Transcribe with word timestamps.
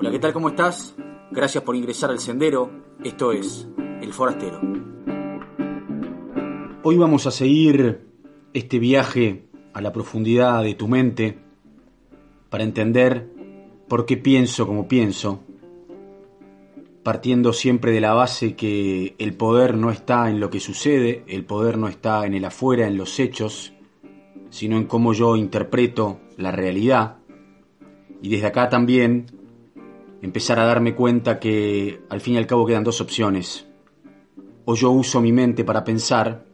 Hola, 0.00 0.12
¿qué 0.12 0.18
tal? 0.18 0.32
¿Cómo 0.32 0.48
estás? 0.48 0.96
Gracias 1.30 1.62
por 1.62 1.76
ingresar 1.76 2.08
al 2.08 2.20
sendero. 2.20 2.70
Esto 3.04 3.32
es 3.32 3.68
El 4.00 4.14
Forastero. 4.14 4.58
Hoy 6.82 6.96
vamos 6.96 7.26
a 7.26 7.30
seguir 7.30 8.08
este 8.54 8.78
viaje 8.78 9.50
a 9.74 9.82
la 9.82 9.92
profundidad 9.92 10.62
de 10.62 10.74
tu 10.74 10.88
mente 10.88 11.38
para 12.48 12.64
entender 12.64 13.28
por 13.88 14.06
qué 14.06 14.16
pienso 14.16 14.66
como 14.66 14.88
pienso, 14.88 15.40
partiendo 17.02 17.52
siempre 17.52 17.92
de 17.92 18.00
la 18.00 18.14
base 18.14 18.56
que 18.56 19.14
el 19.18 19.34
poder 19.34 19.76
no 19.76 19.90
está 19.90 20.30
en 20.30 20.40
lo 20.40 20.48
que 20.48 20.60
sucede, 20.60 21.24
el 21.28 21.44
poder 21.44 21.76
no 21.76 21.88
está 21.88 22.24
en 22.24 22.32
el 22.32 22.46
afuera, 22.46 22.86
en 22.86 22.96
los 22.96 23.20
hechos, 23.20 23.74
sino 24.48 24.78
en 24.78 24.86
cómo 24.86 25.12
yo 25.12 25.36
interpreto 25.36 26.20
la 26.38 26.52
realidad. 26.52 27.18
Y 28.22 28.30
desde 28.30 28.46
acá 28.46 28.70
también 28.70 29.39
empezar 30.22 30.58
a 30.58 30.64
darme 30.64 30.94
cuenta 30.94 31.38
que 31.38 32.02
al 32.08 32.20
fin 32.20 32.34
y 32.34 32.38
al 32.38 32.46
cabo 32.46 32.66
quedan 32.66 32.84
dos 32.84 33.00
opciones. 33.00 33.66
O 34.64 34.74
yo 34.74 34.90
uso 34.90 35.20
mi 35.20 35.32
mente 35.32 35.64
para 35.64 35.84
pensar, 35.84 36.44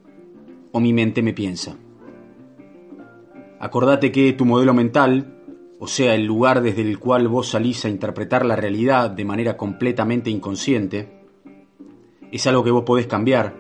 o 0.73 0.81
mi 0.81 0.93
mente 0.93 1.23
me 1.23 1.33
piensa. 1.33 1.77
Acordate 3.59 4.13
que 4.13 4.33
tu 4.35 4.45
modelo 4.45 4.75
mental, 4.75 5.43
o 5.79 5.87
sea, 5.87 6.15
el 6.15 6.25
lugar 6.25 6.63
desde 6.63 6.83
el 6.83 6.99
cual 6.99 7.29
vos 7.29 7.49
salís 7.49 7.85
a 7.85 7.89
interpretar 7.89 8.45
la 8.45 8.57
realidad 8.57 9.11
de 9.11 9.25
manera 9.25 9.57
completamente 9.57 10.31
inconsciente, 10.31 11.17
es 12.31 12.47
algo 12.47 12.63
que 12.63 12.71
vos 12.71 12.85
podés 12.85 13.07
cambiar, 13.07 13.55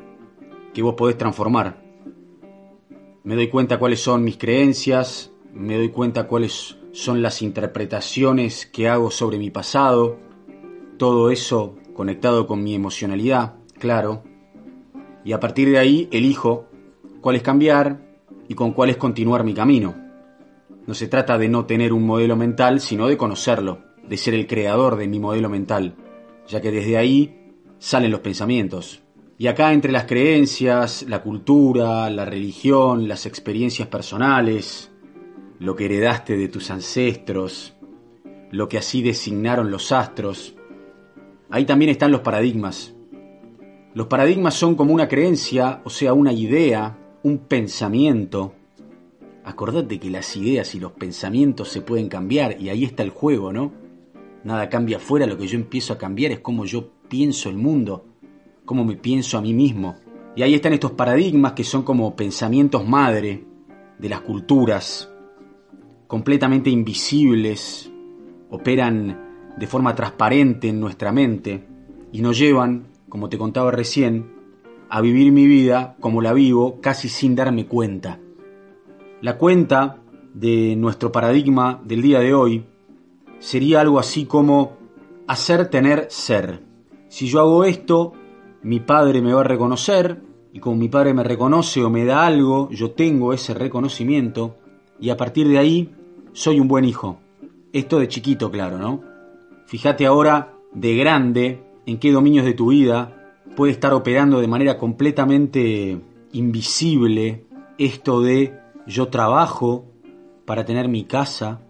que 0.75 0.83
vos 0.83 0.95
podés 0.95 1.17
transformar. 1.17 1.83
Me 3.25 3.35
doy 3.35 3.49
cuenta 3.49 3.79
cuáles 3.79 4.01
son 4.01 4.23
mis 4.23 4.37
creencias, 4.37 5.33
me 5.53 5.77
doy 5.77 5.89
cuenta 5.89 6.29
cuáles 6.29 6.79
son 6.97 7.21
las 7.21 7.43
interpretaciones 7.43 8.65
que 8.65 8.89
hago 8.89 9.11
sobre 9.11 9.37
mi 9.37 9.51
pasado, 9.51 10.17
todo 10.97 11.31
eso 11.31 11.77
conectado 11.93 12.47
con 12.47 12.65
mi 12.65 12.75
emocionalidad, 12.75 13.57
claro, 13.79 14.23
y 15.23 15.33
a 15.33 15.39
partir 15.39 15.69
de 15.69 15.79
ahí 15.79 16.09
elijo 16.11 16.69
cuál 17.21 17.37
es 17.37 17.43
cambiar 17.43 18.01
y 18.49 18.55
con 18.55 18.73
cuál 18.73 18.89
es 18.89 18.97
continuar 18.97 19.45
mi 19.45 19.53
camino. 19.53 19.95
No 20.87 20.95
se 20.95 21.07
trata 21.07 21.37
de 21.37 21.51
no 21.51 21.67
tener 21.67 21.93
un 21.93 22.07
modelo 22.07 22.35
mental, 22.35 22.81
sino 22.81 23.09
de 23.09 23.19
conocerlo, 23.19 23.81
de 24.09 24.17
ser 24.17 24.33
el 24.33 24.47
creador 24.47 24.97
de 24.97 25.07
mi 25.07 25.21
modelo 25.21 25.51
mental, 25.51 25.97
ya 26.49 26.63
que 26.63 26.71
desde 26.71 26.97
ahí 26.97 27.53
salen 27.79 28.11
los 28.11 28.21
pensamientos. 28.21 29.03
Y 29.37 29.49
acá 29.49 29.75
entre 29.75 29.93
las 29.93 30.07
creencias, 30.07 31.05
la 31.07 31.23
cultura, 31.23 32.09
la 32.09 32.25
religión, 32.25 33.07
las 33.07 33.27
experiencias 33.27 33.89
personales, 33.89 34.91
lo 35.59 35.75
que 35.75 35.87
heredaste 35.87 36.37
de 36.37 36.49
tus 36.49 36.71
ancestros, 36.71 37.75
lo 38.51 38.69
que 38.69 38.79
así 38.79 39.03
designaron 39.03 39.71
los 39.71 39.93
astros, 39.93 40.55
ahí 41.51 41.65
también 41.65 41.91
están 41.91 42.13
los 42.13 42.21
paradigmas. 42.21 42.95
Los 43.95 44.09
paradigmas 44.09 44.55
son 44.55 44.75
como 44.75 44.93
una 44.93 45.09
creencia, 45.09 45.81
o 45.85 45.91
sea, 45.91 46.13
una 46.13 46.33
idea, 46.33 46.99
un 47.23 47.39
pensamiento. 47.39 48.53
Acordate 49.45 49.99
que 49.99 50.11
las 50.11 50.37
ideas 50.37 50.75
y 50.75 50.81
los 50.81 50.93
pensamientos 50.93 51.71
se 51.71 51.81
pueden 51.81 52.09
cambiar 52.09 52.61
y 52.61 52.69
ahí 52.69 52.85
está 52.85 53.03
el 53.03 53.11
juego, 53.11 53.53
¿no? 53.53 53.73
Nada 54.45 54.69
cambia 54.69 54.99
afuera, 54.99 55.27
lo 55.27 55.39
que 55.39 55.47
yo 55.47 55.57
empiezo 55.57 55.93
a 55.93 55.99
cambiar 55.99 56.33
es 56.33 56.41
cómo 56.41 56.67
yo 56.67 56.91
pienso 57.09 57.49
el 57.49 57.57
mundo, 57.57 58.05
cómo 58.65 58.85
me 58.85 58.97
pienso 58.97 59.39
a 59.39 59.41
mí 59.41 59.55
mismo. 59.55 59.97
Y 60.37 60.43
ahí 60.43 60.55
están 60.55 60.75
estos 60.75 60.93
paradigmas 60.93 61.55
que 61.55 61.65
son 61.65 61.83
como 61.83 62.15
pensamientos 62.15 62.87
madre 62.87 63.45
de 63.99 64.09
las 64.09 64.21
culturas, 64.21 65.11
completamente 66.07 66.71
invisibles, 66.71 67.91
operan 68.51 69.55
de 69.57 69.67
forma 69.67 69.95
transparente 69.95 70.69
en 70.69 70.81
nuestra 70.81 71.13
mente 71.13 71.67
y 72.13 72.21
nos 72.21 72.39
llevan, 72.39 72.89
como 73.09 73.29
te 73.29 73.39
contaba 73.39 73.71
recién, 73.71 74.35
a 74.89 75.01
vivir 75.01 75.33
mi 75.33 75.47
vida 75.47 75.97
como 76.01 76.23
la 76.23 76.33
vivo 76.33 76.81
casi 76.81 77.09
sin 77.09 77.35
darme 77.35 77.67
cuenta. 77.67 78.21
La 79.21 79.39
cuenta 79.39 79.99
de 80.35 80.77
nuestro 80.77 81.11
paradigma 81.11 81.81
del 81.85 82.03
día 82.03 82.21
de 82.21 82.35
hoy 82.35 82.67
sería 83.39 83.81
algo 83.81 83.99
así 83.99 84.27
como 84.27 84.77
hacer 85.27 85.69
tener 85.69 86.07
ser. 86.11 86.63
Si 87.09 87.27
yo 87.27 87.41
hago 87.41 87.65
esto, 87.65 88.13
mi 88.63 88.81
padre 88.81 89.23
me 89.23 89.33
va 89.33 89.41
a 89.41 89.45
reconocer 89.45 90.23
y 90.53 90.61
como 90.61 90.77
mi 90.77 90.89
padre 90.89 91.15
me 91.15 91.25
reconoce 91.25 91.83
o 91.83 91.91
me 91.91 92.05
da 92.05 92.27
algo, 92.27 92.71
yo 92.71 92.93
tengo 92.93 93.33
ese 93.33 93.55
reconocimiento 93.55 94.57
y 95.01 95.11
a 95.11 95.17
partir 95.17 95.49
de 95.49 95.59
ahí 95.59 95.96
soy 96.37 96.61
un 96.61 96.69
buen 96.69 96.85
hijo. 96.85 97.19
Esto 97.73 97.99
de 97.99 98.09
chiquito, 98.09 98.51
claro, 98.51 98.77
¿no? 98.77 99.03
Fíjate 99.65 100.05
ahora 100.05 100.53
de 100.71 100.95
grande 100.95 101.65
en 101.87 101.99
qué 101.99 102.13
dominios 102.13 102.45
de 102.45 102.53
tu 102.53 102.69
vida 102.69 103.33
puede 103.57 103.73
estar 103.73 103.95
operando 103.95 104.39
de 104.39 104.47
manera 104.47 104.77
completamente 104.77 105.99
invisible 106.33 107.47
esto 107.79 108.21
de 108.21 108.55
yo 108.87 109.09
trabajo 109.09 109.87
para 110.45 110.67
tener 110.67 110.89
mi 110.89 111.05
casa 111.05 111.63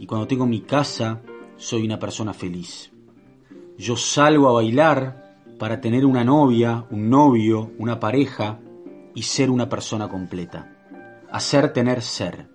y 0.00 0.06
cuando 0.06 0.26
tengo 0.26 0.46
mi 0.46 0.62
casa 0.62 1.20
soy 1.56 1.84
una 1.84 2.00
persona 2.00 2.34
feliz. 2.34 2.92
Yo 3.78 3.96
salgo 3.96 4.48
a 4.48 4.52
bailar 4.52 5.36
para 5.60 5.80
tener 5.80 6.04
una 6.04 6.24
novia, 6.24 6.86
un 6.90 7.08
novio, 7.08 7.70
una 7.78 8.00
pareja 8.00 8.58
y 9.14 9.22
ser 9.22 9.48
una 9.48 9.68
persona 9.68 10.08
completa. 10.08 10.76
Hacer 11.30 11.72
tener 11.72 12.02
ser. 12.02 12.51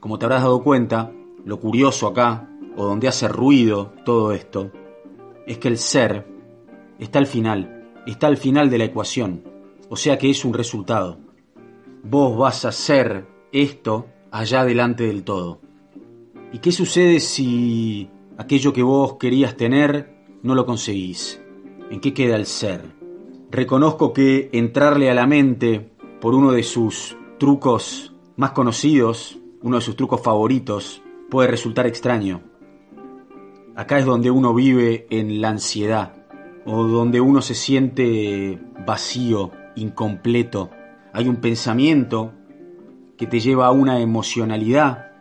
Como 0.00 0.18
te 0.18 0.24
habrás 0.24 0.42
dado 0.42 0.62
cuenta, 0.62 1.12
lo 1.44 1.60
curioso 1.60 2.06
acá, 2.06 2.48
o 2.76 2.86
donde 2.86 3.06
hace 3.06 3.28
ruido 3.28 3.92
todo 4.04 4.32
esto, 4.32 4.70
es 5.46 5.58
que 5.58 5.68
el 5.68 5.76
ser 5.76 6.26
está 6.98 7.18
al 7.18 7.26
final, 7.26 7.92
está 8.06 8.26
al 8.26 8.38
final 8.38 8.70
de 8.70 8.78
la 8.78 8.84
ecuación, 8.84 9.44
o 9.90 9.96
sea 9.96 10.16
que 10.16 10.30
es 10.30 10.44
un 10.44 10.54
resultado. 10.54 11.18
Vos 12.02 12.38
vas 12.38 12.64
a 12.64 12.72
ser 12.72 13.26
esto 13.52 14.06
allá 14.30 14.64
delante 14.64 15.04
del 15.04 15.22
todo. 15.22 15.60
¿Y 16.50 16.60
qué 16.60 16.72
sucede 16.72 17.20
si 17.20 18.08
aquello 18.38 18.72
que 18.72 18.82
vos 18.82 19.16
querías 19.18 19.56
tener 19.56 20.14
no 20.42 20.54
lo 20.54 20.64
conseguís? 20.64 21.42
¿En 21.90 22.00
qué 22.00 22.14
queda 22.14 22.36
el 22.36 22.46
ser? 22.46 22.96
Reconozco 23.50 24.14
que 24.14 24.48
entrarle 24.52 25.10
a 25.10 25.14
la 25.14 25.26
mente 25.26 25.90
por 26.20 26.34
uno 26.34 26.52
de 26.52 26.62
sus 26.62 27.16
trucos 27.38 28.14
más 28.36 28.52
conocidos 28.52 29.39
uno 29.62 29.76
de 29.76 29.82
sus 29.82 29.96
trucos 29.96 30.22
favoritos, 30.22 31.02
puede 31.28 31.48
resultar 31.48 31.86
extraño. 31.86 32.42
Acá 33.76 33.98
es 33.98 34.04
donde 34.04 34.30
uno 34.30 34.54
vive 34.54 35.06
en 35.10 35.40
la 35.40 35.50
ansiedad, 35.50 36.14
o 36.64 36.84
donde 36.84 37.20
uno 37.20 37.42
se 37.42 37.54
siente 37.54 38.60
vacío, 38.86 39.52
incompleto. 39.76 40.70
Hay 41.12 41.28
un 41.28 41.36
pensamiento 41.36 42.32
que 43.16 43.26
te 43.26 43.40
lleva 43.40 43.66
a 43.66 43.72
una 43.72 44.00
emocionalidad, 44.00 45.12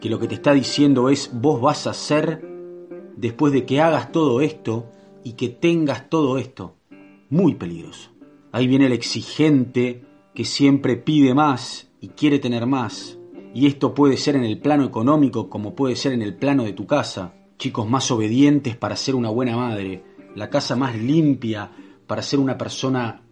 que 0.00 0.10
lo 0.10 0.18
que 0.18 0.28
te 0.28 0.34
está 0.34 0.52
diciendo 0.52 1.08
es 1.08 1.30
vos 1.32 1.60
vas 1.60 1.86
a 1.86 1.94
ser 1.94 2.44
después 3.16 3.52
de 3.52 3.64
que 3.64 3.80
hagas 3.80 4.10
todo 4.10 4.40
esto 4.40 4.90
y 5.22 5.32
que 5.34 5.48
tengas 5.48 6.08
todo 6.08 6.38
esto. 6.38 6.76
Muy 7.30 7.54
peligroso. 7.54 8.10
Ahí 8.50 8.66
viene 8.66 8.86
el 8.86 8.92
exigente 8.92 10.04
que 10.34 10.44
siempre 10.44 10.96
pide 10.96 11.34
más 11.34 11.90
y 12.00 12.08
quiere 12.08 12.38
tener 12.38 12.66
más. 12.66 13.18
Y 13.54 13.66
esto 13.66 13.94
puede 13.94 14.16
ser 14.16 14.36
en 14.36 14.44
el 14.44 14.58
plano 14.58 14.84
económico 14.84 15.50
como 15.50 15.74
puede 15.74 15.94
ser 15.96 16.12
en 16.12 16.22
el 16.22 16.34
plano 16.34 16.64
de 16.64 16.72
tu 16.72 16.86
casa. 16.86 17.34
Chicos 17.58 17.88
más 17.88 18.10
obedientes 18.10 18.76
para 18.76 18.96
ser 18.96 19.14
una 19.14 19.28
buena 19.28 19.56
madre. 19.56 20.02
La 20.34 20.48
casa 20.48 20.74
más 20.74 20.96
limpia 20.96 21.70
para 22.06 22.22
ser 22.22 22.38
una 22.38 22.56
persona 22.56 23.22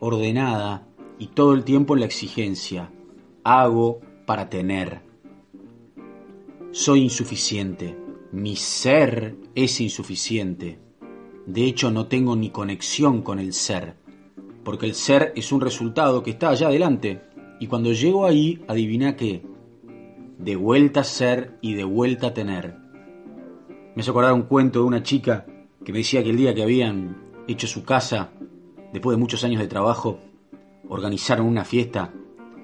ordenada. 0.00 0.88
Y 1.18 1.28
todo 1.28 1.52
el 1.52 1.64
tiempo 1.64 1.94
en 1.94 2.00
la 2.00 2.06
exigencia. 2.06 2.90
Hago 3.44 4.00
para 4.24 4.48
tener. 4.48 5.02
Soy 6.70 7.02
insuficiente. 7.02 7.98
Mi 8.32 8.56
ser 8.56 9.36
es 9.54 9.80
insuficiente. 9.80 10.78
De 11.46 11.64
hecho 11.64 11.90
no 11.90 12.06
tengo 12.06 12.34
ni 12.34 12.48
conexión 12.48 13.20
con 13.20 13.38
el 13.38 13.52
ser. 13.52 13.96
Porque 14.64 14.86
el 14.86 14.94
ser 14.94 15.32
es 15.36 15.52
un 15.52 15.60
resultado 15.60 16.22
que 16.22 16.30
está 16.30 16.48
allá 16.48 16.68
adelante. 16.68 17.20
Y 17.60 17.66
cuando 17.66 17.92
llego 17.92 18.24
ahí, 18.24 18.64
adivina 18.68 19.16
qué 19.16 19.42
de 20.38 20.56
vuelta 20.56 21.00
a 21.00 21.04
ser 21.04 21.58
y 21.60 21.74
de 21.74 21.84
vuelta 21.84 22.28
a 22.28 22.34
tener. 22.34 22.76
Me 23.94 24.02
hace 24.02 24.10
acordar 24.10 24.32
un 24.32 24.42
cuento 24.42 24.80
de 24.80 24.84
una 24.84 25.02
chica 25.02 25.46
que 25.84 25.92
me 25.92 25.98
decía 25.98 26.22
que 26.22 26.30
el 26.30 26.36
día 26.36 26.54
que 26.54 26.62
habían 26.62 27.16
hecho 27.48 27.66
su 27.66 27.84
casa, 27.84 28.30
después 28.92 29.16
de 29.16 29.20
muchos 29.20 29.44
años 29.44 29.60
de 29.60 29.68
trabajo, 29.68 30.18
organizaron 30.88 31.46
una 31.46 31.64
fiesta 31.64 32.12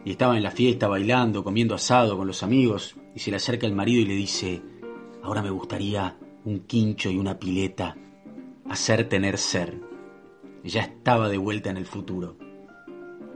y 0.05 0.11
estaban 0.11 0.37
en 0.37 0.43
la 0.43 0.51
fiesta 0.51 0.89
bailando, 0.89 1.45
comiendo 1.45 1.75
asado 1.75 2.17
con 2.17 2.27
los 2.27 2.43
amigos 2.43 2.97
y 3.15 3.21
se 3.21 3.31
le 3.31 3.37
acerca 3.37 3.67
el 3.67 3.75
marido 3.75 4.01
y 4.01 4.07
le 4.07 4.15
dice, 4.15 4.63
ahora 5.23 5.43
me 5.43 5.51
gustaría 5.51 6.19
un 6.45 6.61
quincho 6.61 7.11
y 7.11 7.19
una 7.19 7.39
pileta, 7.39 7.97
hacer 8.69 9.09
tener 9.09 9.39
ser. 9.39 9.81
Ya 10.65 10.83
estaba 10.83 11.29
de 11.29 11.39
vuelta 11.39 11.71
en 11.71 11.77
el 11.77 11.87
futuro. 11.87 12.37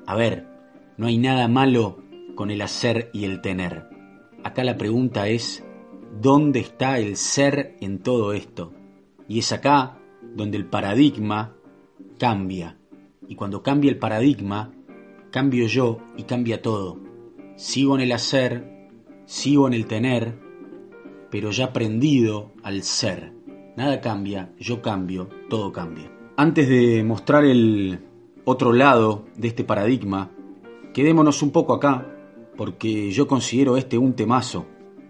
A 0.07 0.15
ver, 0.15 0.47
no 0.97 1.07
hay 1.07 1.19
nada 1.19 1.49
malo 1.49 2.03
con 2.35 2.51
el 2.51 2.61
hacer 2.61 3.11
y 3.13 3.25
el 3.25 3.41
tener. 3.41 3.96
Acá 4.47 4.63
la 4.63 4.77
pregunta 4.77 5.27
es, 5.27 5.65
¿Dónde 6.21 6.61
está 6.61 7.01
el 7.01 7.17
ser 7.17 7.77
en 7.81 7.99
todo 7.99 8.33
esto? 8.33 8.73
Y 9.29 9.41
es 9.41 9.51
acá 9.51 9.99
donde 10.37 10.57
el 10.57 10.67
paradigma 10.67 11.57
cambia. 12.17 12.79
Y 13.27 13.35
cuando 13.35 13.65
cambia 13.65 13.91
el 13.91 13.99
paradigma, 13.99 14.73
cambio 15.33 15.67
yo 15.67 15.99
y 16.17 16.23
cambia 16.23 16.63
todo. 16.63 17.01
Sigo 17.57 17.97
en 17.97 18.03
el 18.03 18.13
hacer, 18.13 18.89
sigo 19.25 19.67
en 19.67 19.75
el 19.75 19.87
tener, 19.87 20.39
pero 21.29 21.51
ya 21.51 21.65
aprendido 21.65 22.53
al 22.63 22.85
ser. 22.85 23.33
Nada 23.77 24.01
cambia, 24.01 24.53
yo 24.61 24.81
cambio, 24.81 25.29
todo 25.51 25.73
cambia. 25.73 26.09
Antes 26.37 26.69
de 26.69 27.03
mostrar 27.03 27.45
el 27.45 27.99
otro 28.45 28.73
lado 28.73 29.25
de 29.37 29.49
este 29.49 29.65
paradigma, 29.65 30.31
quedémonos 30.95 31.43
un 31.43 31.51
poco 31.51 31.75
acá, 31.75 32.16
porque 32.57 33.11
yo 33.11 33.27
considero 33.27 33.77
este 33.77 33.99
un 33.99 34.15
temazo, 34.15 34.67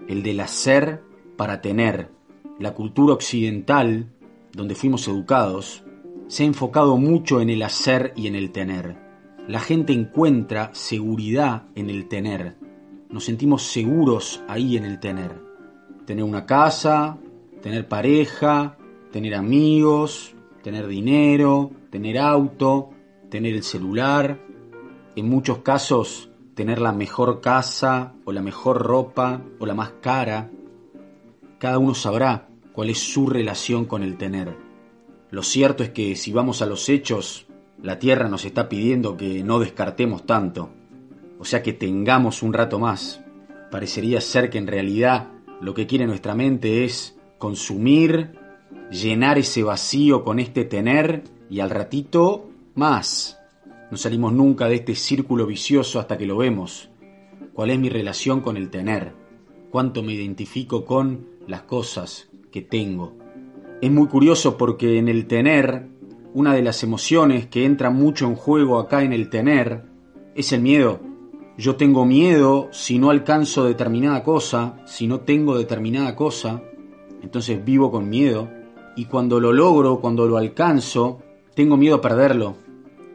el 0.08 0.22
del 0.22 0.40
hacer 0.40 1.02
para 1.36 1.60
tener. 1.60 2.10
La 2.58 2.74
cultura 2.74 3.14
occidental, 3.14 4.12
donde 4.52 4.74
fuimos 4.74 5.06
educados, 5.08 5.84
se 6.28 6.42
ha 6.42 6.46
enfocado 6.46 6.96
mucho 6.96 7.40
en 7.40 7.50
el 7.50 7.62
hacer 7.62 8.12
y 8.16 8.26
en 8.26 8.34
el 8.34 8.50
tener. 8.50 8.96
La 9.46 9.60
gente 9.60 9.92
encuentra 9.92 10.70
seguridad 10.74 11.64
en 11.74 11.90
el 11.90 12.08
tener. 12.08 12.56
Nos 13.10 13.24
sentimos 13.24 13.62
seguros 13.62 14.42
ahí 14.48 14.76
en 14.76 14.84
el 14.84 14.98
tener. 14.98 15.40
Tener 16.04 16.24
una 16.24 16.46
casa, 16.46 17.18
tener 17.62 17.86
pareja, 17.86 18.76
tener 19.12 19.34
amigos, 19.34 20.34
tener 20.62 20.88
dinero, 20.88 21.70
tener 21.90 22.18
auto, 22.18 22.90
tener 23.30 23.54
el 23.54 23.62
celular. 23.62 24.40
En 25.14 25.28
muchos 25.28 25.58
casos, 25.58 26.28
tener 26.56 26.80
la 26.80 26.92
mejor 26.92 27.42
casa 27.42 28.14
o 28.24 28.32
la 28.32 28.40
mejor 28.40 28.82
ropa 28.82 29.42
o 29.58 29.66
la 29.66 29.74
más 29.74 29.92
cara. 30.00 30.50
Cada 31.58 31.78
uno 31.78 31.94
sabrá 31.94 32.48
cuál 32.72 32.88
es 32.88 32.98
su 32.98 33.28
relación 33.28 33.84
con 33.84 34.02
el 34.02 34.16
tener. 34.16 34.56
Lo 35.30 35.42
cierto 35.42 35.84
es 35.84 35.90
que 35.90 36.16
si 36.16 36.32
vamos 36.32 36.62
a 36.62 36.66
los 36.66 36.88
hechos, 36.88 37.46
la 37.82 37.98
Tierra 37.98 38.28
nos 38.28 38.46
está 38.46 38.70
pidiendo 38.70 39.18
que 39.18 39.44
no 39.44 39.58
descartemos 39.58 40.24
tanto, 40.24 40.70
o 41.38 41.44
sea 41.44 41.62
que 41.62 41.74
tengamos 41.74 42.42
un 42.42 42.54
rato 42.54 42.78
más. 42.78 43.20
Parecería 43.70 44.22
ser 44.22 44.48
que 44.48 44.56
en 44.56 44.66
realidad 44.66 45.28
lo 45.60 45.74
que 45.74 45.86
quiere 45.86 46.06
nuestra 46.06 46.34
mente 46.34 46.84
es 46.84 47.18
consumir, 47.36 48.32
llenar 48.90 49.36
ese 49.36 49.62
vacío 49.62 50.24
con 50.24 50.38
este 50.38 50.64
tener 50.64 51.22
y 51.50 51.60
al 51.60 51.68
ratito 51.68 52.48
más. 52.74 53.35
No 53.88 53.96
salimos 53.96 54.32
nunca 54.32 54.68
de 54.68 54.76
este 54.76 54.96
círculo 54.96 55.46
vicioso 55.46 56.00
hasta 56.00 56.18
que 56.18 56.26
lo 56.26 56.36
vemos. 56.36 56.90
¿Cuál 57.52 57.70
es 57.70 57.78
mi 57.78 57.88
relación 57.88 58.40
con 58.40 58.56
el 58.56 58.68
tener? 58.68 59.12
¿Cuánto 59.70 60.02
me 60.02 60.12
identifico 60.12 60.84
con 60.84 61.26
las 61.46 61.62
cosas 61.62 62.28
que 62.50 62.62
tengo? 62.62 63.12
Es 63.80 63.90
muy 63.90 64.08
curioso 64.08 64.56
porque 64.56 64.98
en 64.98 65.08
el 65.08 65.26
tener, 65.26 65.86
una 66.34 66.52
de 66.52 66.62
las 66.62 66.82
emociones 66.82 67.46
que 67.46 67.64
entra 67.64 67.90
mucho 67.90 68.26
en 68.26 68.34
juego 68.34 68.80
acá 68.80 69.02
en 69.02 69.12
el 69.12 69.30
tener 69.30 69.84
es 70.34 70.52
el 70.52 70.62
miedo. 70.62 71.00
Yo 71.56 71.76
tengo 71.76 72.04
miedo 72.04 72.68
si 72.72 72.98
no 72.98 73.10
alcanzo 73.10 73.64
determinada 73.64 74.24
cosa, 74.24 74.82
si 74.84 75.06
no 75.06 75.20
tengo 75.20 75.56
determinada 75.56 76.16
cosa, 76.16 76.60
entonces 77.22 77.64
vivo 77.64 77.92
con 77.92 78.08
miedo. 78.08 78.50
Y 78.96 79.04
cuando 79.04 79.38
lo 79.38 79.52
logro, 79.52 80.00
cuando 80.00 80.26
lo 80.26 80.38
alcanzo, 80.38 81.22
tengo 81.54 81.76
miedo 81.76 81.96
a 81.96 82.00
perderlo. 82.00 82.65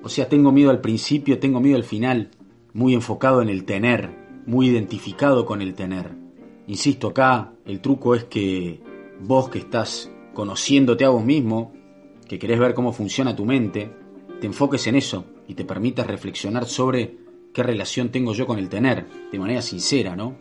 O 0.04 0.10
sea, 0.10 0.28
tengo 0.28 0.52
miedo 0.52 0.72
al 0.72 0.82
principio, 0.82 1.40
tengo 1.40 1.60
miedo 1.60 1.78
al 1.78 1.84
final. 1.84 2.32
Muy 2.74 2.94
enfocado 2.94 3.42
en 3.42 3.50
el 3.50 3.66
tener, 3.66 4.10
muy 4.46 4.68
identificado 4.68 5.46
con 5.46 5.62
el 5.62 5.74
tener. 5.76 6.12
Insisto, 6.68 7.10
acá 7.10 7.54
el 7.66 7.82
truco 7.82 8.16
es 8.16 8.24
que 8.26 8.82
vos 9.20 9.50
que 9.50 9.60
estás 9.60 10.12
conociéndote 10.34 11.06
a 11.06 11.10
vos 11.10 11.24
mismo, 11.24 11.74
que 12.28 12.40
querés 12.40 12.60
ver 12.60 12.74
cómo 12.74 12.94
funciona 12.94 13.36
tu 13.36 13.46
mente, 13.46 13.92
te 14.40 14.48
enfoques 14.48 14.88
en 14.88 14.96
eso 14.96 15.26
y 15.48 15.54
te 15.54 15.66
permitas 15.66 16.08
reflexionar 16.08 16.66
sobre 16.66 17.18
qué 17.54 17.62
relación 17.62 18.10
tengo 18.10 18.34
yo 18.34 18.48
con 18.48 18.58
el 18.58 18.70
tener, 18.70 19.06
de 19.32 19.40
manera 19.40 19.62
sincera, 19.62 20.16
¿no? 20.16 20.36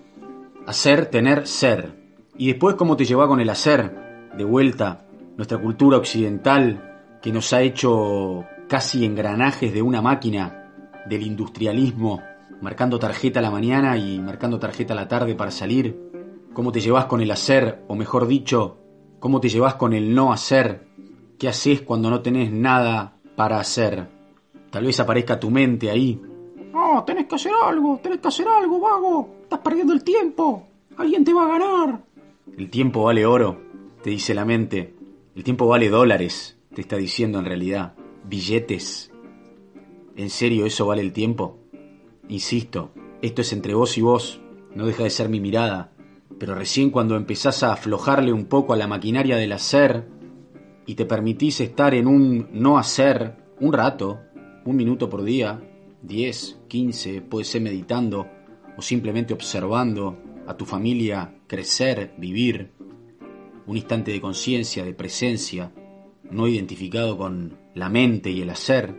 Hacer, 0.67 1.07
tener, 1.07 1.47
ser. 1.47 1.99
Y 2.39 2.49
después 2.49 2.77
cómo 2.77 2.97
te 2.97 3.05
lleva 3.05 3.27
con 3.27 3.41
el 3.41 3.51
hacer, 3.51 4.31
de 4.37 4.45
vuelta, 4.45 5.07
nuestra 5.37 5.59
cultura 5.59 5.99
occidental 5.99 7.19
que 7.21 7.33
nos 7.33 7.53
ha 7.53 7.63
hecho 7.63 8.45
casi 8.71 9.05
engranajes 9.05 9.75
de 9.75 9.83
una 9.83 10.01
máquina 10.01 10.73
del 11.05 11.23
industrialismo, 11.23 12.23
marcando 12.63 12.99
tarjeta 12.99 13.41
a 13.41 13.43
la 13.43 13.51
mañana 13.51 13.99
y 13.99 14.21
marcando 14.21 14.61
tarjeta 14.61 14.95
a 14.95 14.97
la 14.97 15.09
tarde 15.09 15.35
para 15.35 15.51
salir. 15.51 16.11
¿Cómo 16.55 16.71
te 16.71 16.81
llevas 16.81 17.07
con 17.07 17.21
el 17.21 17.33
hacer, 17.33 17.83
o 17.89 17.97
mejor 17.97 18.29
dicho, 18.29 18.79
¿Cómo 19.21 19.39
te 19.39 19.51
llevas 19.51 19.75
con 19.75 19.93
el 19.93 20.15
no 20.15 20.33
hacer? 20.33 20.87
¿Qué 21.39 21.47
haces 21.47 21.83
cuando 21.83 22.09
no 22.09 22.23
tenés 22.23 22.51
nada 22.51 23.19
para 23.37 23.61
hacer? 23.61 24.09
Tal 24.71 24.87
vez 24.87 24.99
aparezca 24.99 25.39
tu 25.39 25.51
mente 25.51 25.91
ahí. 25.91 26.19
No, 26.73 27.05
tenés 27.05 27.27
que 27.27 27.35
hacer 27.35 27.53
algo, 27.63 28.01
tenés 28.03 28.21
que 28.21 28.29
hacer 28.29 28.49
algo, 28.49 28.81
vago. 28.81 29.35
Estás 29.43 29.59
perdiendo 29.59 29.93
el 29.93 30.03
tiempo. 30.03 30.67
Alguien 30.97 31.23
te 31.23 31.35
va 31.35 31.45
a 31.45 31.59
ganar. 31.59 32.01
El 32.57 32.71
tiempo 32.71 33.05
vale 33.05 33.27
oro, 33.27 33.61
te 34.03 34.09
dice 34.09 34.33
la 34.33 34.47
mente. 34.47 34.95
El 35.35 35.45
tiempo 35.45 35.67
vale 35.67 35.91
dólares, 35.91 36.59
te 36.75 36.81
está 36.81 36.97
diciendo 36.97 37.41
en 37.41 37.45
realidad. 37.45 38.00
Billetes. 38.31 39.13
¿En 40.17 40.31
serio 40.31 40.65
eso 40.65 40.87
vale 40.87 41.03
el 41.03 41.13
tiempo? 41.13 41.59
Insisto, 42.29 42.93
esto 43.21 43.43
es 43.43 43.53
entre 43.53 43.75
vos 43.75 43.99
y 43.99 44.01
vos. 44.01 44.41
No 44.75 44.87
deja 44.87 45.03
de 45.03 45.11
ser 45.11 45.29
mi 45.29 45.41
mirada 45.41 45.93
pero 46.41 46.55
recién 46.55 46.89
cuando 46.89 47.17
empezás 47.17 47.63
a 47.63 47.75
aflojarle 47.75 48.33
un 48.33 48.47
poco 48.47 48.73
a 48.73 48.77
la 48.79 48.87
maquinaria 48.87 49.37
del 49.37 49.53
hacer 49.53 50.09
y 50.87 50.95
te 50.95 51.05
permitís 51.05 51.61
estar 51.61 51.95
en 51.95 52.07
un 52.07 52.49
no 52.53 52.79
hacer 52.79 53.37
un 53.61 53.75
rato, 53.75 54.21
un 54.65 54.75
minuto 54.75 55.11
por 55.11 55.23
día, 55.23 55.63
10, 56.01 56.61
15, 56.67 57.21
puede 57.21 57.45
ser 57.45 57.61
meditando 57.61 58.27
o 58.75 58.81
simplemente 58.81 59.35
observando 59.35 60.17
a 60.47 60.57
tu 60.57 60.65
familia 60.65 61.35
crecer, 61.47 62.15
vivir, 62.17 62.71
un 63.67 63.77
instante 63.77 64.11
de 64.11 64.23
conciencia, 64.23 64.83
de 64.83 64.95
presencia, 64.95 65.71
no 66.31 66.49
identificado 66.49 67.17
con 67.17 67.59
la 67.75 67.89
mente 67.89 68.31
y 68.31 68.43
el 68.43 68.51
hacer, 68.51 68.95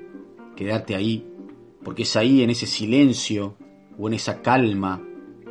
quedarte 0.56 0.96
ahí, 0.96 1.26
porque 1.84 2.04
es 2.04 2.16
ahí 2.16 2.44
en 2.44 2.50
ese 2.50 2.68
silencio 2.68 3.56
o 3.98 4.08
en 4.08 4.14
esa 4.14 4.42
calma 4.42 5.02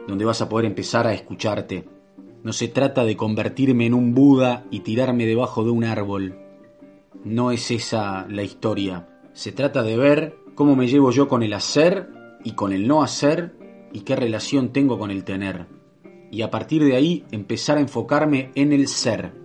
donde 0.07 0.25
vas 0.25 0.43
a 0.43 0.49
poder 0.49 0.67
empezar 0.67 1.07
a 1.07 1.15
escucharte. 1.15 1.89
No 2.43 2.53
se 2.53 2.69
trata 2.69 3.05
de 3.05 3.17
convertirme 3.17 3.87
en 3.87 3.95
un 3.95 4.15
Buda 4.15 4.65
y 4.71 4.81
tirarme 4.81 5.27
debajo 5.27 5.65
de 5.65 5.71
un 5.71 5.85
árbol. 5.85 6.39
No 7.25 7.51
es 7.51 7.71
esa 7.71 8.27
la 8.29 8.43
historia. 8.43 9.09
Se 9.33 9.53
trata 9.53 9.83
de 9.83 9.97
ver 9.97 10.37
cómo 10.55 10.75
me 10.75 10.89
llevo 10.89 11.11
yo 11.11 11.29
con 11.29 11.43
el 11.43 11.53
hacer 11.53 12.09
y 12.45 12.53
con 12.53 12.73
el 12.73 12.89
no 12.89 13.03
hacer 13.03 13.55
y 13.93 14.01
qué 14.01 14.17
relación 14.17 14.73
tengo 14.73 14.99
con 14.99 15.11
el 15.11 15.25
tener. 15.25 15.67
Y 16.31 16.43
a 16.43 16.51
partir 16.51 16.85
de 16.85 16.97
ahí 16.97 17.25
empezar 17.31 17.77
a 17.77 17.81
enfocarme 17.81 18.53
en 18.55 18.73
el 18.73 18.89
ser. 18.89 19.40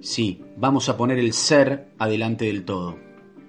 Sí, 0.00 0.40
vamos 0.56 0.88
a 0.88 0.96
poner 0.96 1.18
el 1.18 1.34
ser 1.34 1.92
adelante 1.98 2.46
del 2.46 2.64
todo. 2.64 2.98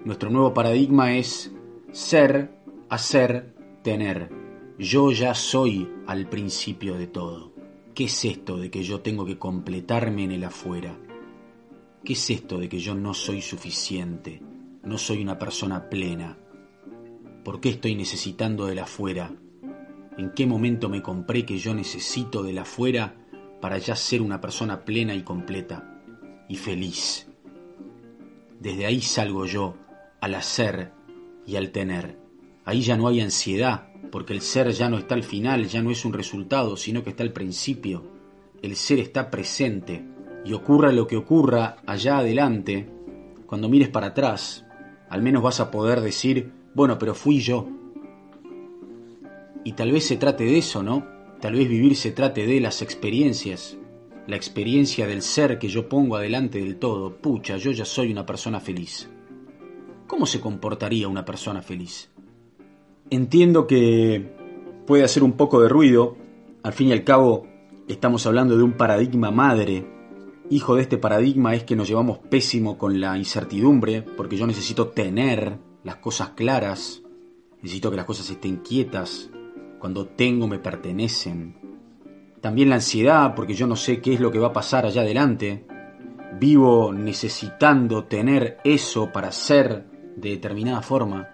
Nuestro 0.04 0.30
nuevo 0.30 0.54
paradigma 0.54 1.16
es 1.16 1.50
ser, 1.94 2.52
hacer, 2.90 3.56
tener. 3.84 4.30
Yo 4.78 5.12
ya 5.12 5.34
soy 5.34 5.88
al 6.08 6.28
principio 6.28 6.98
de 6.98 7.08
todo. 7.08 7.54
¿Qué 7.96 8.06
es 8.06 8.26
esto 8.26 8.58
de 8.58 8.70
que 8.70 8.84
yo 8.84 9.00
tengo 9.00 9.26
que 9.26 9.38
completarme 9.38 10.26
en 10.26 10.34
el 10.34 10.44
afuera? 10.44 11.00
¿Qué 12.04 12.14
es 12.14 12.30
esto 12.30 12.60
de 12.60 12.68
que 12.68 12.80
yo 12.80 12.96
no 12.96 13.14
soy 13.14 13.42
suficiente? 13.42 14.42
No 14.84 14.98
soy 14.98 15.22
una 15.22 15.40
persona 15.40 15.90
plena. 15.90 16.38
¿Por 17.46 17.62
qué 17.62 17.70
estoy 17.70 17.96
necesitando 17.96 18.66
del 18.66 18.80
afuera? 18.80 19.32
¿En 20.18 20.32
qué 20.32 20.46
momento 20.46 20.90
me 20.90 21.02
compré 21.02 21.46
que 21.46 21.60
yo 21.60 21.74
necesito 21.74 22.44
del 22.44 22.58
afuera 22.58 23.16
para 23.62 23.78
ya 23.78 23.96
ser 23.96 24.22
una 24.22 24.42
persona 24.42 24.84
plena 24.84 25.16
y 25.16 25.24
completa 25.24 25.91
y 26.52 26.58
feliz? 26.58 27.28
Desde 28.60 28.86
ahí 28.86 29.00
salgo 29.00 29.46
yo 29.46 29.76
al 30.20 30.36
hacer 30.36 30.92
y 31.48 31.56
al 31.56 31.72
tener. 31.72 32.18
Ahí 32.66 32.82
ya 32.82 32.98
no 32.98 33.08
hay 33.08 33.22
ansiedad, 33.22 33.88
porque 34.12 34.34
el 34.34 34.42
ser 34.42 34.70
ya 34.72 34.90
no 34.90 34.98
está 34.98 35.16
al 35.16 35.24
final, 35.24 35.66
ya 35.68 35.82
no 35.82 35.92
es 35.92 36.04
un 36.04 36.12
resultado, 36.12 36.76
sino 36.76 37.06
que 37.06 37.12
está 37.12 37.24
al 37.24 37.32
principio. 37.32 38.04
El 38.62 38.76
ser 38.76 39.00
está 39.00 39.32
presente 39.32 40.06
y 40.44 40.52
ocurra 40.52 40.92
lo 40.92 41.08
que 41.08 41.16
ocurra 41.16 41.78
allá 41.86 42.18
adelante, 42.18 42.90
cuando 43.46 43.70
mires 43.70 43.88
para 43.88 44.08
atrás, 44.08 44.66
al 45.10 45.22
menos 45.22 45.42
vas 45.42 45.62
a 45.62 45.72
poder 45.72 46.02
decir, 46.02 46.52
bueno, 46.76 46.98
pero 47.00 47.16
fui 47.16 47.40
yo. 47.40 47.66
Y 49.64 49.72
tal 49.72 49.94
vez 49.94 50.06
se 50.06 50.18
trate 50.18 50.44
de 50.44 50.58
eso, 50.58 50.84
¿no? 50.84 51.08
Tal 51.40 51.54
vez 51.54 51.70
vivir 51.70 51.96
se 51.96 52.12
trate 52.12 52.46
de 52.46 52.60
las 52.60 52.82
experiencias, 52.82 53.78
la 54.28 54.36
experiencia 54.36 55.08
del 55.08 55.22
ser 55.22 55.60
que 55.60 55.68
yo 55.68 55.90
pongo 55.90 56.16
adelante 56.16 56.60
del 56.60 56.78
todo. 56.78 57.18
Pucha, 57.18 57.58
yo 57.58 57.72
ya 57.72 57.86
soy 57.86 58.12
una 58.12 58.26
persona 58.26 58.60
feliz. 58.60 59.10
¿Cómo 60.08 60.26
se 60.26 60.40
comportaría 60.40 61.08
una 61.08 61.26
persona 61.26 61.62
feliz? 61.62 62.10
Entiendo 63.10 63.68
que 63.68 64.34
puede 64.86 65.04
hacer 65.04 65.24
un 65.24 65.34
poco 65.34 65.62
de 65.62 65.70
ruido, 65.70 66.18
al 66.64 66.74
fin 66.74 66.90
y 66.90 66.92
al 66.94 67.04
cabo 67.04 67.52
Estamos 67.92 68.26
hablando 68.26 68.56
de 68.56 68.64
un 68.64 68.72
paradigma 68.72 69.32
madre. 69.32 69.86
Hijo 70.50 70.76
de 70.76 70.84
este 70.84 70.98
paradigma 70.98 71.56
es 71.56 71.66
que 71.66 71.76
nos 71.76 71.90
llevamos 71.90 72.20
pésimo 72.20 72.78
con 72.78 73.02
la 73.02 73.18
incertidumbre, 73.18 74.02
porque 74.02 74.38
yo 74.38 74.48
necesito 74.48 74.88
tener 74.88 75.58
las 75.84 75.98
cosas 75.98 76.30
claras, 76.30 77.02
necesito 77.62 77.90
que 77.90 77.98
las 77.98 78.06
cosas 78.06 78.30
estén 78.30 78.58
quietas, 78.58 79.30
cuando 79.78 80.06
tengo 80.06 80.48
me 80.48 80.58
pertenecen. 80.58 81.61
También 82.42 82.70
la 82.70 82.76
ansiedad, 82.76 83.36
porque 83.36 83.54
yo 83.54 83.68
no 83.68 83.76
sé 83.76 84.02
qué 84.02 84.16
es 84.16 84.20
lo 84.20 84.32
que 84.32 84.40
va 84.40 84.48
a 84.48 84.54
pasar 84.54 84.86
allá 84.86 85.02
adelante. 85.02 85.66
Vivo 86.40 86.92
necesitando 86.92 88.06
tener 88.06 88.58
eso 88.64 89.12
para 89.12 89.32
ser 89.32 89.86
de 90.16 90.32
determinada 90.32 90.82
forma. 90.82 91.30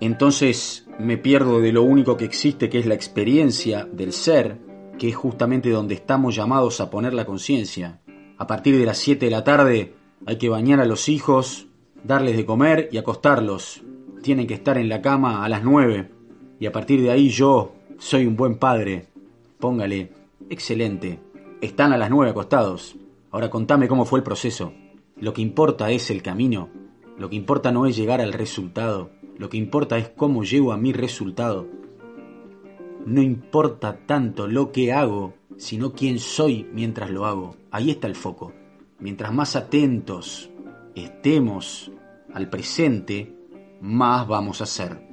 Entonces 0.00 0.86
me 0.98 1.18
pierdo 1.18 1.60
de 1.60 1.72
lo 1.72 1.82
único 1.82 2.16
que 2.16 2.24
existe, 2.24 2.70
que 2.70 2.78
es 2.78 2.86
la 2.86 2.94
experiencia 2.94 3.86
del 3.90 4.12
ser, 4.12 4.58
que 4.98 5.08
es 5.10 5.16
justamente 5.16 5.70
donde 5.70 5.94
estamos 5.94 6.34
llamados 6.34 6.80
a 6.80 6.90
poner 6.90 7.12
la 7.12 7.26
conciencia. 7.26 8.00
A 8.38 8.46
partir 8.46 8.78
de 8.78 8.86
las 8.86 8.98
7 8.98 9.26
de 9.26 9.30
la 9.30 9.44
tarde 9.44 9.94
hay 10.24 10.36
que 10.36 10.48
bañar 10.48 10.80
a 10.80 10.86
los 10.86 11.08
hijos, 11.08 11.66
darles 12.04 12.36
de 12.36 12.46
comer 12.46 12.88
y 12.90 12.98
acostarlos. 12.98 13.82
Tienen 14.22 14.46
que 14.46 14.54
estar 14.54 14.78
en 14.78 14.88
la 14.88 15.02
cama 15.02 15.44
a 15.44 15.48
las 15.48 15.62
9. 15.62 16.10
Y 16.58 16.66
a 16.66 16.72
partir 16.72 17.02
de 17.02 17.10
ahí 17.10 17.28
yo 17.28 17.74
soy 17.98 18.26
un 18.26 18.36
buen 18.36 18.58
padre. 18.58 19.06
Póngale, 19.58 20.12
excelente. 20.50 21.18
Están 21.60 21.92
a 21.92 21.96
las 21.96 22.10
9 22.10 22.30
acostados. 22.30 22.96
Ahora 23.30 23.50
contame 23.50 23.88
cómo 23.88 24.04
fue 24.04 24.18
el 24.18 24.24
proceso. 24.24 24.72
Lo 25.16 25.32
que 25.32 25.42
importa 25.42 25.90
es 25.90 26.10
el 26.10 26.22
camino. 26.22 26.68
Lo 27.18 27.30
que 27.30 27.36
importa 27.36 27.72
no 27.72 27.86
es 27.86 27.96
llegar 27.96 28.20
al 28.20 28.34
resultado. 28.34 29.10
Lo 29.38 29.48
que 29.48 29.56
importa 29.56 29.96
es 29.96 30.10
cómo 30.10 30.44
llego 30.44 30.72
a 30.72 30.76
mi 30.76 30.92
resultado. 30.92 31.66
No 33.06 33.22
importa 33.22 34.00
tanto 34.04 34.46
lo 34.46 34.72
que 34.72 34.92
hago, 34.92 35.34
sino 35.56 35.92
quién 35.92 36.18
soy 36.18 36.68
mientras 36.72 37.10
lo 37.10 37.24
hago. 37.24 37.56
Ahí 37.70 37.90
está 37.90 38.08
el 38.08 38.14
foco. 38.14 38.52
Mientras 38.98 39.32
más 39.32 39.56
atentos 39.56 40.50
estemos 40.94 41.90
al 42.34 42.50
presente, 42.50 43.34
más 43.80 44.26
vamos 44.26 44.60
a 44.60 44.66
ser. 44.66 45.06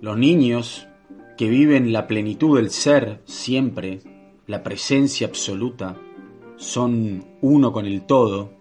Los 0.00 0.18
niños 0.18 0.88
que 1.36 1.48
viven 1.48 1.92
la 1.92 2.06
plenitud 2.06 2.56
del 2.56 2.70
ser 2.70 3.22
siempre, 3.24 4.00
la 4.46 4.62
presencia 4.62 5.26
absoluta, 5.26 5.96
son 6.56 7.24
uno 7.40 7.72
con 7.72 7.86
el 7.86 8.02
todo. 8.06 8.52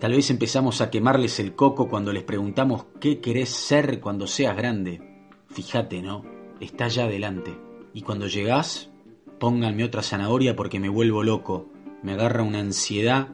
Tal 0.00 0.12
vez 0.12 0.30
empezamos 0.30 0.80
a 0.80 0.90
quemarles 0.90 1.38
el 1.40 1.54
coco 1.54 1.88
cuando 1.88 2.12
les 2.12 2.22
preguntamos 2.22 2.86
qué 3.00 3.20
querés 3.20 3.50
ser 3.50 4.00
cuando 4.00 4.26
seas 4.26 4.56
grande. 4.56 5.00
Fíjate, 5.48 6.02
¿no? 6.02 6.24
Está 6.60 6.88
ya 6.88 7.04
adelante. 7.04 7.56
Y 7.92 8.02
cuando 8.02 8.26
llegás, 8.26 8.90
pónganme 9.38 9.84
otra 9.84 10.02
zanahoria 10.02 10.56
porque 10.56 10.80
me 10.80 10.88
vuelvo 10.88 11.22
loco. 11.22 11.70
Me 12.02 12.12
agarra 12.12 12.42
una 12.42 12.60
ansiedad 12.60 13.28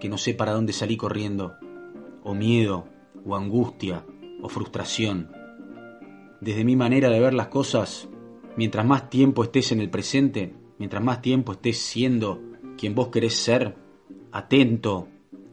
que 0.00 0.08
no 0.08 0.18
sé 0.18 0.34
para 0.34 0.52
dónde 0.52 0.72
salí 0.72 0.96
corriendo. 0.96 1.54
O 2.22 2.34
miedo, 2.34 2.86
o 3.24 3.36
angustia, 3.36 4.04
o 4.42 4.48
frustración. 4.48 5.30
Desde 6.40 6.64
mi 6.64 6.76
manera 6.76 7.08
de 7.08 7.20
ver 7.20 7.34
las 7.34 7.48
cosas, 7.48 8.08
mientras 8.56 8.86
más 8.86 9.10
tiempo 9.10 9.44
estés 9.44 9.72
en 9.72 9.80
el 9.80 9.90
presente, 9.90 10.54
mientras 10.78 11.02
más 11.02 11.20
tiempo 11.22 11.52
estés 11.52 11.78
siendo 11.78 12.42
quien 12.76 12.94
vos 12.94 13.08
querés 13.08 13.34
ser, 13.34 13.76
atento 14.32 15.08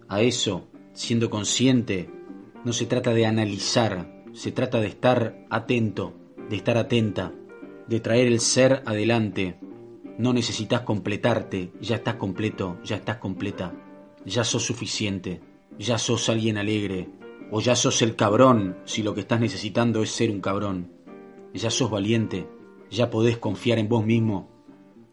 a 0.08 0.22
eso, 0.22 0.68
siendo 0.94 1.30
consciente, 1.30 2.10
no 2.66 2.74
se 2.74 2.86
trata 2.86 3.14
de 3.14 3.26
analizar, 3.26 4.24
se 4.34 4.52
trata 4.52 4.80
de 4.80 4.88
estar 4.88 5.46
atento, 5.50 6.14
de 6.50 6.56
estar 6.56 6.78
atenta 6.78 7.34
de 7.92 8.00
traer 8.00 8.28
el 8.28 8.40
ser 8.40 8.84
adelante. 8.86 9.60
No 10.18 10.32
necesitas 10.32 10.82
completarte, 10.82 11.74
ya 11.82 11.98
estás 11.98 12.16
completo, 12.16 12.80
ya 12.86 12.96
estás 12.96 13.18
completa, 13.18 13.74
ya 14.26 14.46
sos 14.46 14.64
suficiente, 14.64 15.42
ya 15.78 15.98
sos 15.98 16.30
alguien 16.30 16.58
alegre, 16.58 17.10
o 17.52 17.60
ya 17.60 17.76
sos 17.76 18.02
el 18.02 18.16
cabrón 18.16 18.78
si 18.86 19.04
lo 19.04 19.14
que 19.14 19.20
estás 19.20 19.42
necesitando 19.42 20.02
es 20.02 20.10
ser 20.10 20.32
un 20.32 20.40
cabrón. 20.40 20.90
Ya 21.54 21.70
sos 21.70 21.92
valiente, 21.92 22.48
ya 22.92 23.10
podés 23.10 23.38
confiar 23.38 23.80
en 23.80 23.90
vos 23.90 24.06
mismo. 24.06 24.50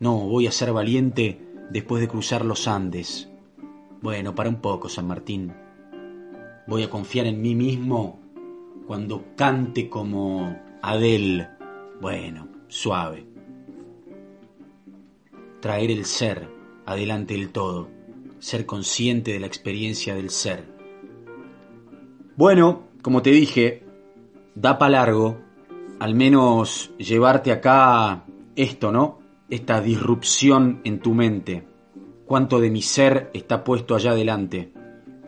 No, 0.01 0.19
voy 0.19 0.47
a 0.47 0.53
ser 0.53 0.73
valiente 0.73 1.41
después 1.71 2.01
de 2.01 2.09
cruzar 2.09 2.45
los 2.45 2.67
Andes. 2.69 3.31
Bueno, 4.03 4.35
para 4.35 4.49
un 4.49 4.61
poco, 4.61 4.89
San 4.89 5.07
Martín. 5.07 5.53
Voy 6.67 6.83
a 6.83 6.91
confiar 6.91 7.27
en 7.27 7.41
mí 7.41 7.55
mismo 7.55 8.21
cuando 8.87 9.25
cante 9.37 9.89
como 9.89 10.57
Adele. 10.83 11.49
Bueno, 12.01 12.49
suave. 12.67 13.27
Traer 15.61 15.91
el 15.91 16.05
ser 16.05 16.49
adelante 16.85 17.35
del 17.35 17.51
todo, 17.51 17.89
ser 18.39 18.67
consciente 18.67 19.33
de 19.33 19.41
la 19.41 19.47
experiencia 19.47 20.15
del 20.15 20.31
ser. 20.31 20.65
Bueno, 22.37 22.85
como 23.03 23.23
te 23.23 23.31
dije, 23.31 23.85
da 24.55 24.79
para 24.79 24.93
largo, 24.93 25.39
al 25.99 26.15
menos 26.15 26.93
llevarte 26.99 27.53
acá 27.53 28.25
esto, 28.55 28.93
¿no? 28.93 29.19
Esta 29.51 29.81
disrupción 29.81 30.81
en 30.85 31.01
tu 31.01 31.15
mente. 31.15 31.65
Cuánto 32.27 32.61
de 32.61 32.71
mi 32.71 32.83
ser 32.83 33.31
está 33.35 33.65
puesto 33.65 33.95
allá 33.95 34.13
adelante. 34.13 34.73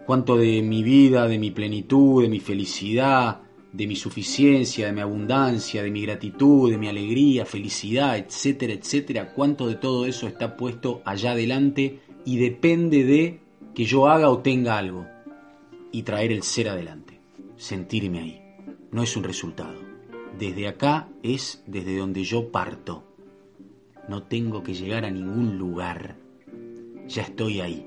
Cuánto 0.07 0.37
de 0.37 0.63
mi 0.63 0.83
vida, 0.83 1.27
de 1.27 1.39
mi 1.39 1.51
plenitud, 1.51 2.23
de 2.23 2.29
mi 2.29 2.41
felicidad, 2.41 3.41
de 3.73 3.87
mi 3.87 3.97
suficiencia, 3.97 4.87
de 4.87 4.93
mi 4.93 5.01
abundancia, 5.01 5.83
de 5.83 5.91
mi 5.91 6.03
gratitud, 6.03 6.71
de 6.71 6.79
mi 6.79 6.89
alegría, 6.89 7.47
felicidad, 7.47 8.19
etcétera, 8.19 8.73
etcétera, 8.73 9.33
cuánto 9.33 9.69
de 9.69 9.77
todo 9.77 10.07
eso 10.07 10.27
está 10.27 10.57
puesto 10.57 11.03
allá 11.05 11.33
adelante 11.33 12.01
y 12.25 12.39
depende 12.39 13.05
de 13.05 13.41
que 13.75 13.85
yo 13.85 14.09
haga 14.09 14.29
o 14.31 14.39
tenga 14.39 14.77
algo 14.77 15.07
y 15.93 16.03
traer 16.03 16.33
el 16.33 16.43
ser 16.43 16.69
adelante, 16.69 17.21
sentirme 17.57 18.19
ahí. 18.19 18.43
No 18.91 19.03
es 19.03 19.17
un 19.17 19.23
resultado. 19.23 19.90
Desde 20.41 20.69
acá 20.69 21.07
es 21.23 21.63
desde 21.67 21.99
donde 21.99 22.25
yo 22.25 22.51
parto. 22.51 23.05
No 24.09 24.23
tengo 24.23 24.63
que 24.63 24.73
llegar 24.73 25.05
a 25.05 25.11
ningún 25.11 25.59
lugar. 25.59 26.17
Ya 27.07 27.25
estoy 27.25 27.61
ahí, 27.61 27.87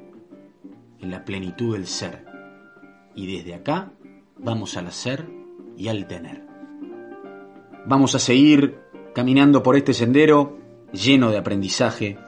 en 1.00 1.10
la 1.10 1.26
plenitud 1.26 1.74
del 1.74 1.88
ser. 1.88 2.26
Y 3.16 3.26
desde 3.26 3.56
acá 3.56 3.92
vamos 4.38 4.78
al 4.78 4.86
hacer 4.86 5.28
y 5.76 5.88
al 5.88 6.06
tener. 6.06 6.46
Vamos 7.88 8.14
a 8.14 8.20
seguir 8.20 8.78
caminando 9.16 9.64
por 9.64 9.76
este 9.76 9.96
sendero 9.96 10.60
lleno 10.92 11.32
de 11.32 11.40
aprendizaje, 11.40 12.20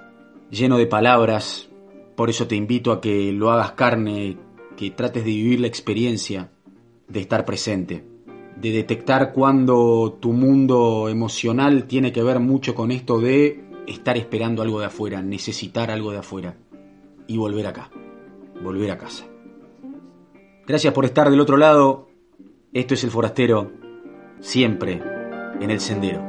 lleno 0.49 0.79
de 0.79 0.87
palabras, 0.87 1.69
por 2.15 2.31
eso 2.31 2.47
te 2.47 2.55
invito 2.55 2.91
a 2.91 2.99
que 2.99 3.31
lo 3.31 3.51
hagas 3.51 3.73
carne, 3.73 4.39
que 4.75 4.89
trates 4.89 5.23
de 5.23 5.29
vivir 5.29 5.59
la 5.59 5.67
experiencia 5.67 6.49
de 7.07 7.19
estar 7.19 7.45
presente, 7.45 8.14
de 8.55 8.71
detectar 8.71 9.33
cuando 9.33 10.17
tu 10.19 10.31
mundo 10.31 11.09
emocional 11.09 11.85
tiene 11.85 12.11
que 12.11 12.23
ver 12.23 12.39
mucho 12.39 12.73
con 12.73 12.91
esto 12.91 13.19
de 13.19 13.63
estar 13.87 14.17
esperando 14.17 14.61
algo 14.61 14.79
de 14.79 14.85
afuera, 14.85 15.21
necesitar 15.21 15.91
algo 15.91 16.11
de 16.11 16.19
afuera 16.19 16.55
y 17.27 17.37
volver 17.37 17.67
acá, 17.67 17.89
volver 18.63 18.91
a 18.91 18.97
casa. 18.97 19.25
Gracias 20.65 20.93
por 20.93 21.05
estar 21.05 21.29
del 21.29 21.41
otro 21.41 21.57
lado. 21.57 22.09
Esto 22.73 22.93
es 22.93 23.03
el 23.03 23.11
forastero, 23.11 23.71
siempre 24.39 25.01
en 25.61 25.69
el 25.69 25.79
sendero. 25.79 26.23